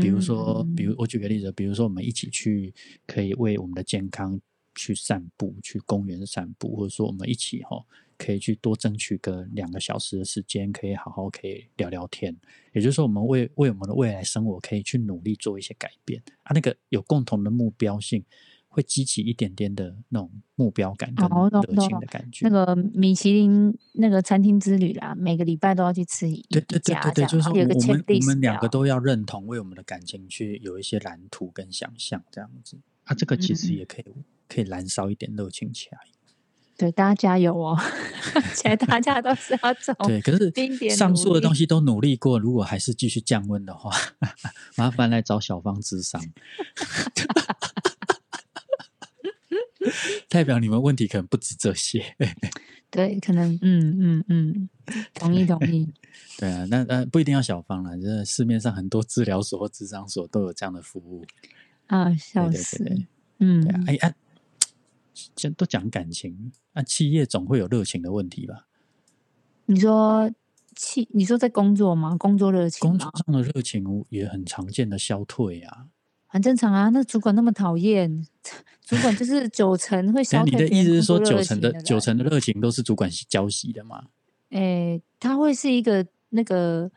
[0.00, 2.72] 比如说，比如嗯我举个例子，比如说我们一起去，
[3.06, 4.40] 可以为我们的健康
[4.74, 7.84] 去散步，去公园散步，或者说我们一起哈、
[8.16, 12.36] 可以去多争取个两个小时的时间，可以好好可以聊聊天。
[12.72, 18.24] 也就是说，我们为为我们的未来生活可以去努力做一些改变啊，那个有共同的目标性，
[18.68, 22.48] 会激起一点点的那种目标感跟哦我懂热情懂的感觉。
[22.48, 34.04] 那个米其林那个餐厅之旅啦，每个礼拜都要去吃一对对对对对，就是我们我们两个都要认同，为我们的感情去有一些蓝图跟想象，这样子啊，这个其实嗯也可以
[34.52, 35.98] 可以燃烧一点热情起来。
[36.76, 37.78] 对大家加油哦！
[38.54, 40.50] 现在大家都是要走对，可是
[40.96, 43.92] 上述的东西都努力过，如果还是继续降温的话，
[44.76, 46.20] 麻烦来找小芳智商，
[50.28, 52.16] 代表你们问题可能不止这些。
[52.90, 54.68] 对，可能嗯嗯嗯，
[55.14, 55.88] 同意同意。
[56.38, 61.24] 对啊，那呃不一定要小方啦，就是市面上很多治疗所或智商所都有这样的服务。
[61.86, 62.78] 啊，笑死！
[62.78, 63.06] 对对
[63.38, 64.14] 嗯对啊，哎啊，
[65.34, 68.66] 这都讲感情，那，企业总会有热情的问题吧？
[69.66, 70.30] 你说
[70.74, 72.16] 气，你说在工作吗？
[72.16, 73.10] 工作热情工作？
[73.14, 75.86] 上的热情也很常见的消退啊。
[76.26, 76.88] 很正常啊。
[76.88, 78.26] 那主管那么讨厌，
[78.84, 84.04] 主管就是九成会消退你的意思是说，九成的九成的热情都是主管浇熄的吗？
[84.50, 86.90] 诶，他会是一个那个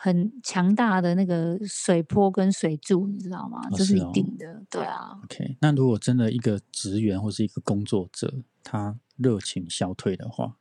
[0.00, 3.58] 很强大的那个水波跟水柱，你知道吗？
[3.68, 5.18] 哦这是一定的，对啊。
[5.24, 8.32] OK，那如果真的一个职员或是一个工作者，
[8.62, 10.54] 他热情消退的话，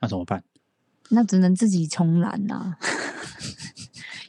[0.00, 0.44] 那怎么办？
[1.08, 2.76] 那只能自己重来啦。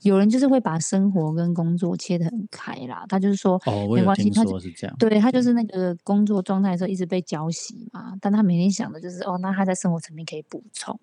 [0.04, 4.96] 有人就是会把生活跟工作切得很开啦，他就是说，哦，我没有听关系他是这样。
[4.98, 10.98] 对他就是那个工作状态的时候一直被浇洗嘛，但他每天想的就是哦，那他在生活层面可以补充，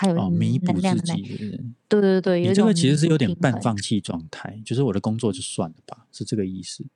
[0.00, 6.86] 他有哦，弥补自己的那，己是不是对对对，有你这个其实是有点半放弃状态，就是我的工作就算了吧，是这个意思。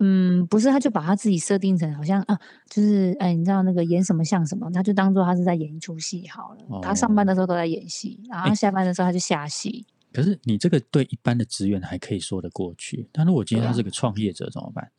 [0.00, 6.80] 嗯，不是，他就把他自己设定成好像啊，就是哎，你知道那个演什么像什么，他就当做他是在演一出戏好了。
[6.82, 9.86] 他上班的时候都在演戏，然后哎下班的时候他就下戏。
[10.12, 14.90] 可是你这个对一般的职员还可以说得过去，但如果今天他是个创业者怎么办？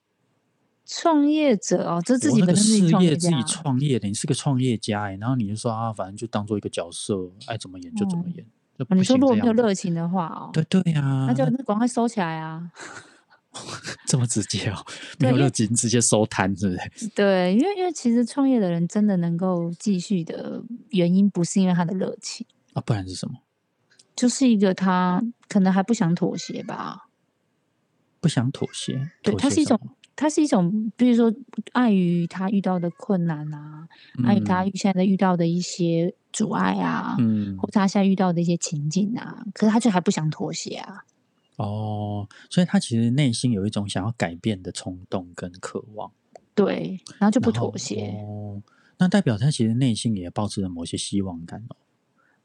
[0.94, 8.46] 创业者哦，这自己本身是创业事业自己，创业的，你是个创业家哎，然后你就说啊，反正就当做一个角色，爱怎么演就怎么嗯演。
[8.98, 12.70] 你说如果没有热情的话哦，对对呀，那就那赶快收起来啊。
[14.08, 14.86] 这么直接哦，
[15.20, 17.08] 没有热情直接收摊，是不是？
[17.16, 23.36] 对，因为因为其实创业的人真的能够继续的原因，不是因为他的热情，啊，不然是什么？
[24.16, 27.08] 就是一个他可能还不想妥协吧。
[28.20, 29.80] 不想妥协，对，妥它是一种
[30.22, 31.34] 它是一种，比如说
[31.72, 33.88] 碍于他遇到的困难啊，
[34.24, 41.04] 碍于他嗯现在遇到的一些阻碍啊，嗯或他现在遇到的一些情境啊，可是他就还不想妥协啊。
[41.58, 46.12] 哦，所以他其实内心有一种想要改变的冲动跟渴望，
[46.54, 48.12] 对，然后就不妥协。
[48.24, 48.62] 哦，
[49.00, 51.76] 那代表他其实内心也抱持着某些希望感哦。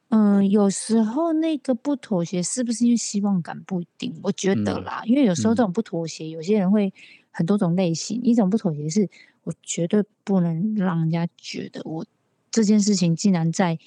[0.08, 6.94] 嗯，有时候那个不妥协是不是因为希望感不一定，我觉得嗯啦，因为有时候嗯这种不妥协，有些人会
[7.36, 8.18] 很多种类型。
[8.22, 9.06] 一种不妥协是
[9.44, 12.06] 我绝对不能让人家觉得我
[12.50, 13.78] 这件事情竟然在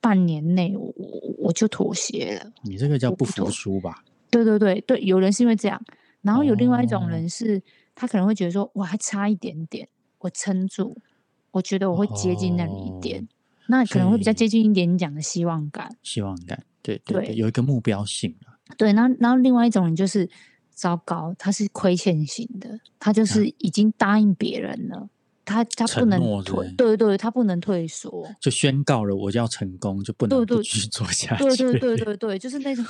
[0.00, 2.50] 半年内我我我就妥协了。
[2.62, 4.02] 你这个叫不服输吧？
[4.30, 5.80] 对对对对，有人是因为这样，
[6.22, 7.62] 然后有另外一种哦人是，
[7.94, 9.86] 他可能会觉得说，我还差一点点，
[10.18, 10.96] 我撑住，
[11.52, 13.26] 我觉得我会接近那里一点，哦
[13.68, 15.96] 那可能会比较接近一点你讲的希望感。
[16.02, 18.58] 希望感，对对对，对有一个目标性啊。
[18.76, 20.28] 对，然后然后另外一种人就是
[20.74, 25.08] 糟糕，他是亏欠型的，他就是已经答应别人了，
[25.44, 28.28] 他他不能退对对，他不能退缩。
[28.40, 31.44] 就宣告了我就要成功，就不能对对不继续做下去。
[31.44, 32.84] 对对对对对，就是那种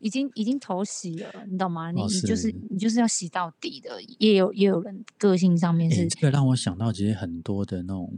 [0.00, 1.90] 已经已经投洗了，你懂吗？
[1.90, 4.00] 你、哦你就是是你就是要洗到底的。
[4.18, 8.12] 也有也有人个性上面诶是，这个让我想到，其实很多的那种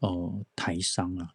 [0.00, 1.28] 哦台商啊，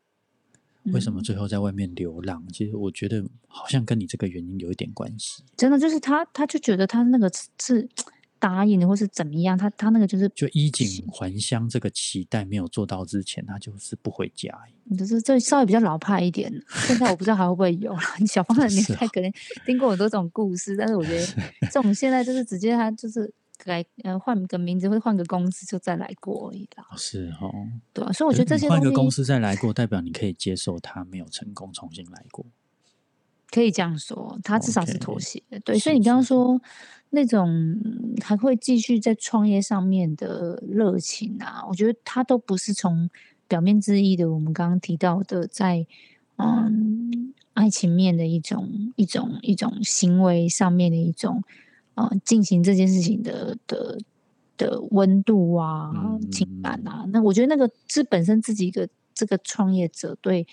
[0.94, 2.44] 为什么嗯最后在外面流浪？
[2.52, 5.44] 其实我觉得好像跟你这个原因有一点关系。
[5.58, 7.90] 真的就是他他就觉得他那个是是
[8.38, 14.54] 答应的，或是怎么样，他他那个就是就衣锦还乡这个期待没有做到之前，他就是不回家。
[14.96, 16.52] 就是这稍微比较老派一点。
[16.88, 19.32] 现在我不知道还会不会有啦， 小芳的年代可能
[19.66, 21.26] 听过很多这种故事，但是我觉得
[21.72, 23.34] 这种现在就是直接他就是
[23.66, 27.52] 改呃换个名字或者换个公司就再来过而已啦，哦是哦，
[27.92, 32.46] 对啊，所以我觉得这些换个公司再来过，代表你可以接受他没有成功重新来过。
[33.52, 35.60] 可以这样说，他至少是妥协的。
[35.62, 36.62] 对，所以你刚刚说
[37.12, 43.10] 那种嗯还会继续在创业上面的热情啊，我觉得他都不是从
[43.48, 45.88] 表面之意的我们刚刚提到的在
[46.38, 51.42] 嗯爱情面的一种一种一种行为上面的一种
[51.96, 53.98] 呃进行这件事情的的
[54.58, 55.92] 的温度啊、
[56.32, 57.06] 情感啊。
[57.12, 60.48] 那我觉得那个是本身自己一个这个创业者对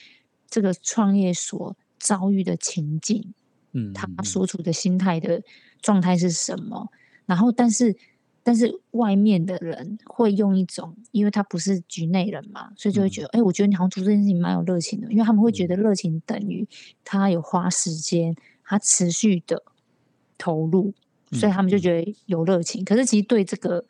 [0.49, 3.33] 这个创业所遭遇的情境，
[3.73, 5.43] 嗯，他所处的心态的
[5.81, 6.89] 状态是什么？
[7.27, 7.97] 然后，但是，
[8.43, 16.67] 但是外面的人会用一种，因为他不是局内人嘛，所以就会嗯觉得，哎、我觉得你好像做这件事情蛮有热情的，因为他们会觉得热情等于
[17.05, 19.63] 他有花时间，他持续的
[20.37, 20.93] 投入，
[21.33, 22.85] 所以嗯他们就觉得有热情。
[22.85, 23.85] 可是其实对这个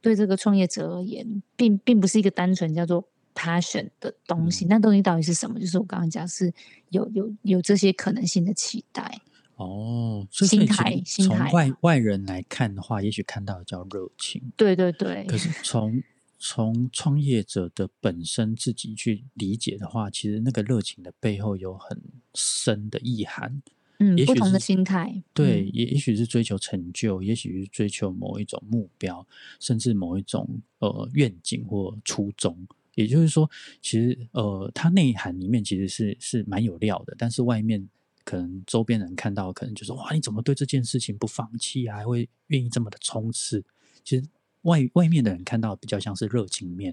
[0.00, 4.64] 对这个创业者而言，并并不是一个单纯叫做 passion 的东西。
[4.64, 5.58] 嗯那东西到底是什么？
[5.58, 6.52] 就是我刚刚讲是
[6.90, 9.20] 有有有这些可能性的期待。
[9.56, 16.00] 哦，所以从心态外外人来看的话，也许看到的叫热情，对对对，可是从
[16.38, 22.00] 从创业者的本身自己去理解的话，其实那个热情的背后有很
[22.34, 23.60] 深的意涵，
[23.98, 29.26] 嗯，也许不同的是心态，对，嗯也也许是追求成就，也许是追求某一种目标，
[29.60, 32.66] 甚至某一种呃愿景或初衷。
[32.94, 33.48] 也就是说，
[33.80, 37.88] 其实呃，它内涵里面其实是是蛮有料的，但是外面
[38.24, 41.96] 可能周边人看到，可能就是哇，你怎么对这件事情不放弃啊？
[41.96, 43.64] 还会愿意这么的冲刺？
[44.02, 44.24] 其实
[44.62, 46.92] 外外面的人看到比较像是热情面，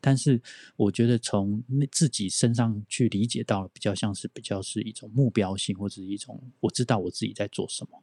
[0.00, 0.42] 但是
[0.76, 8.02] 我觉得从那自己身上去理解到，比较像是比较是一种目标性，或者是一种我知道我自己在做什么。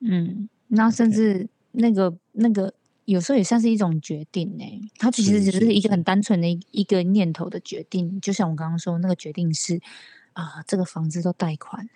[0.00, 2.74] 嗯，那甚至那个那个
[3.06, 4.64] 有时候也算是一种决定呢、
[4.98, 6.02] 它其实只是一个很。
[6.02, 9.80] 单纯的一一个念头的决定，就像我刚刚说，那个决定是
[10.32, 11.90] 啊，这个房子都贷款了，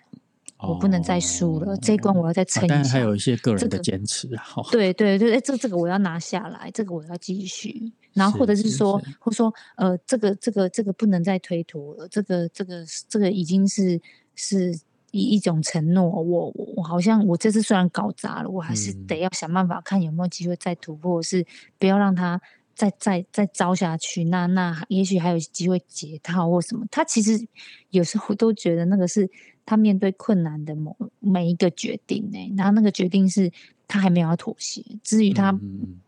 [0.59, 2.73] 我不能再输了，这一关我要再啊撑一下。
[2.73, 4.27] 当然还有一些个人的坚持
[4.71, 14.01] 对对对，哎，这这个我要拿下来，这个我要继续，然后或者是说，是或说，呃，这个这个这个不能再推脱了，这个这个这个已经是
[14.33, 14.73] 是
[15.11, 21.45] 一一种承诺，我我我好像我这次虽然搞砸了，我还是嗯得要想办法看有没有机会再突破，是
[21.77, 22.41] 不要让他
[22.73, 26.85] 再再再糟下去，那那也许还有机会解套或什么。
[26.89, 27.47] 他其实
[27.91, 29.29] 有时候都觉得那个是
[29.67, 33.51] 他面对困难的某每一个决定呢、然后那个决定是
[33.87, 35.55] 他还没有要妥协，至于他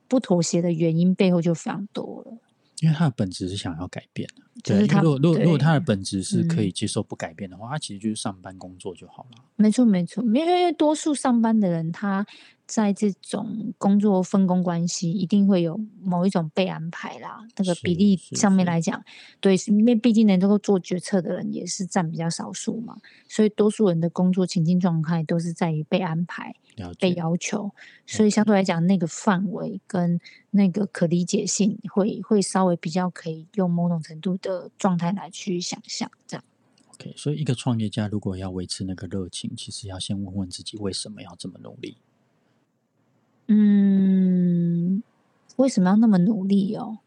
[0.07, 2.37] 不妥协的原因背后就非常多了。
[2.81, 4.43] 因为他的本质是想要改变的。
[4.63, 9.43] 对，就是他如果如果如果他的本质是可以嗯接受不改变的话，他其实就是上班工作就好了。
[9.57, 12.25] 没错，没错，因为多数上班的人，他
[12.69, 17.45] 在这种工作分工关系，一定会有某一种被安排啦。
[17.57, 19.03] 那个比例上面来讲，
[19.39, 22.95] 对，因为毕竟能够做决策的人也是占比较少数嘛，
[23.27, 27.09] 所以多数人的工作情境状态都是在于被安排、了被。
[27.19, 27.71] 要求，
[28.05, 30.17] 所以相对来讲，那个范围跟
[30.51, 36.43] 那个可理解性会会稍微比较可以用某种程度的状态来去想象，这样。
[36.93, 41.97] OK，所以一个创业家如果要维持那个热情，其实要先问问自己为什么要这么努力。
[43.51, 45.01] 嗯，
[45.55, 46.99] 为什么要那么努力哦？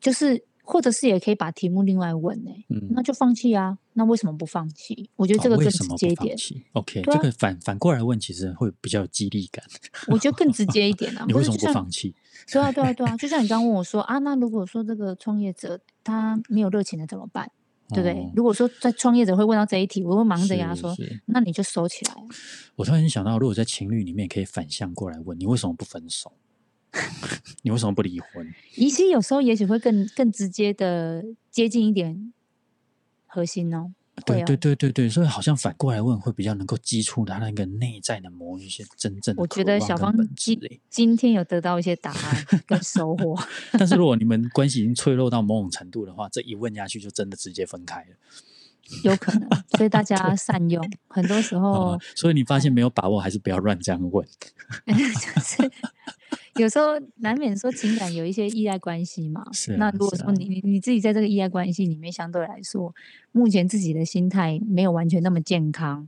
[0.00, 3.76] 就是，或者是也可以把题目另外问呢、嗯，那就放弃啊？
[3.94, 5.10] 那为什么不放弃？
[5.16, 6.36] 我觉得哦这个更直接一点
[6.74, 9.64] ，？OK，啊这个反反过来问，其实会比较有激励感。
[10.06, 11.24] 我觉得更直接一点啊。
[11.28, 12.14] 你为什么不放弃？
[12.50, 17.50] 对啊，对啊，对啊，就像你刚刚问我说啊，那如果说这个创业者他没有热情了怎么办？
[17.94, 18.12] 对不对？
[18.12, 20.94] 哦如果说在创业者会问到这一题，我会忙着跟他说，
[21.26, 22.18] 那你就收起来啊。
[22.76, 26.32] 我突然想到，如果在情侣里面可以反向过来问，你为什么不分手？
[27.62, 28.52] 你为什么不离婚？
[28.72, 32.32] 其实有时候也许会更更直接的接近一点
[33.26, 33.92] 核心哦。
[34.16, 43.38] 会对哦对对对对，所以好像反过来问会比较能够激出他那个内在的某一些真正的我觉得小芳今欸今天有得到一些答案 跟收获。
[43.72, 48.16] 但是如果你们关系已经脆弱到某种程度的话，这一问下去就真的直接分开了。
[49.04, 50.84] 有可能，所以大家 善用。
[51.08, 54.26] 很多时候啊，所以你发现没有把握，还是不要乱这样问。
[54.86, 55.70] 就是
[56.60, 59.44] 有时候难免说情感有一些依赖关系嘛。
[59.52, 62.94] 是啊那如果说你你你自己在这个依赖关系里面，相对来说，
[63.32, 66.06] 目前自己的心态没有完全那么健康，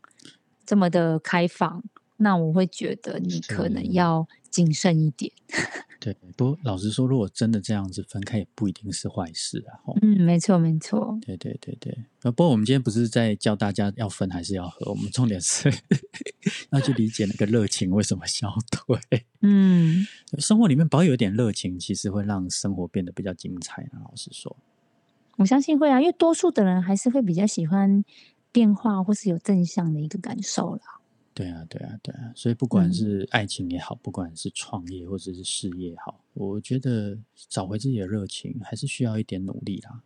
[0.66, 1.82] 这么的开放，
[2.18, 5.32] 那我会觉得你可能要谨慎一点。
[5.98, 9.78] 对，不过老实说，如果真的这样子分开，也不一定是坏事啊。
[10.02, 11.16] 嗯，没错没错。
[11.24, 15.72] 对对对对，呃，不过我们今天不是在教大家要分还是要合，我们重点是
[16.72, 19.24] 要去理解那个热情为什么消退。
[19.42, 20.04] 嗯，
[20.38, 24.02] 生活里面保有一点热情，其实会让生活变得比较精彩啊。
[24.04, 24.56] 老实说，
[25.36, 28.04] 我相信会啊，因为多数的人还是会比较喜欢
[28.50, 30.82] 变化或是有正向的一个感受啦。
[31.34, 32.32] 对啊，对啊，对啊。
[32.34, 37.18] 所以不管嗯是爱情也好，不管是创业或者是事业也好，我觉得
[37.48, 40.02] 找回自己的热情还是需要一点努力啦。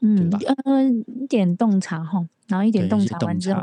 [0.00, 0.82] 嗯吧，呃，
[1.20, 3.62] 一点洞察哈，然后一点，洞察完之后，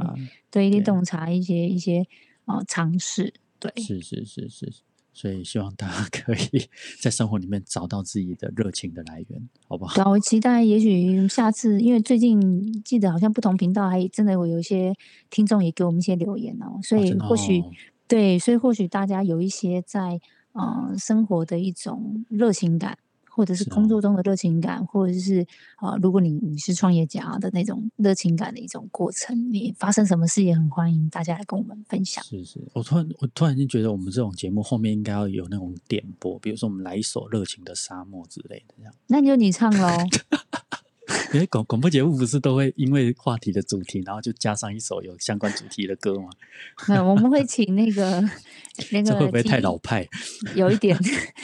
[0.49, 2.05] 对，一点洞察一些一些
[2.45, 4.71] 哦尝试，对，是是是是。
[5.19, 6.69] 所以希望大家可以
[7.01, 9.95] 在生活里面找到自己的热情的来源，好不好？
[9.95, 14.95] 对啊，我期待也许下次，因为最近记得好像不同频道还真的会有一些
[15.29, 17.65] 听众也给我们一些留言哦，所以或许、哦
[18.07, 20.21] 对，所以或许大家有一些在
[20.53, 22.97] 呃生活的一种热情感，
[23.39, 25.47] 或者是工作中的热情感，或者是
[25.81, 32.21] 呃，如果你你是创业家的那种热情感的一种过程，你发生什么事也很欢迎大家来跟我们分享。
[32.25, 38.93] 是是，我突然我突然间觉得我们这种节目后面应该要有那种点播，比如说我们来一首《热情的沙漠》之类的，这样。
[39.07, 39.87] 那就你唱喽。
[41.33, 46.29] 因为广广播节目不是都会因为话题的主题，然后就加上一首有相关主题的歌吗？
[46.87, 48.21] 那，我们会请那个
[48.91, 50.07] 那个这会不会太老派？
[50.55, 50.97] 有一点，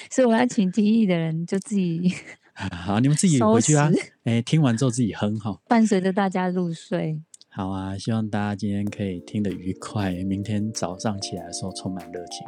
[0.09, 2.13] 所以我要请提议的人就自己
[2.53, 5.59] 好，你们自己回去啊拾，哎，听完之后自己哼哈。
[5.68, 7.22] 伴随着大家入睡。
[7.49, 12.45] 好啊，希望大家今天可以听得愉快，明天早上起来的时候充满热情。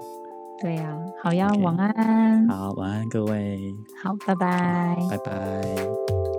[0.59, 2.47] 对呀、好呀晚安。
[2.47, 3.57] 好，晚安各位，
[4.03, 4.97] 好，拜拜。
[5.09, 6.36] 拜拜。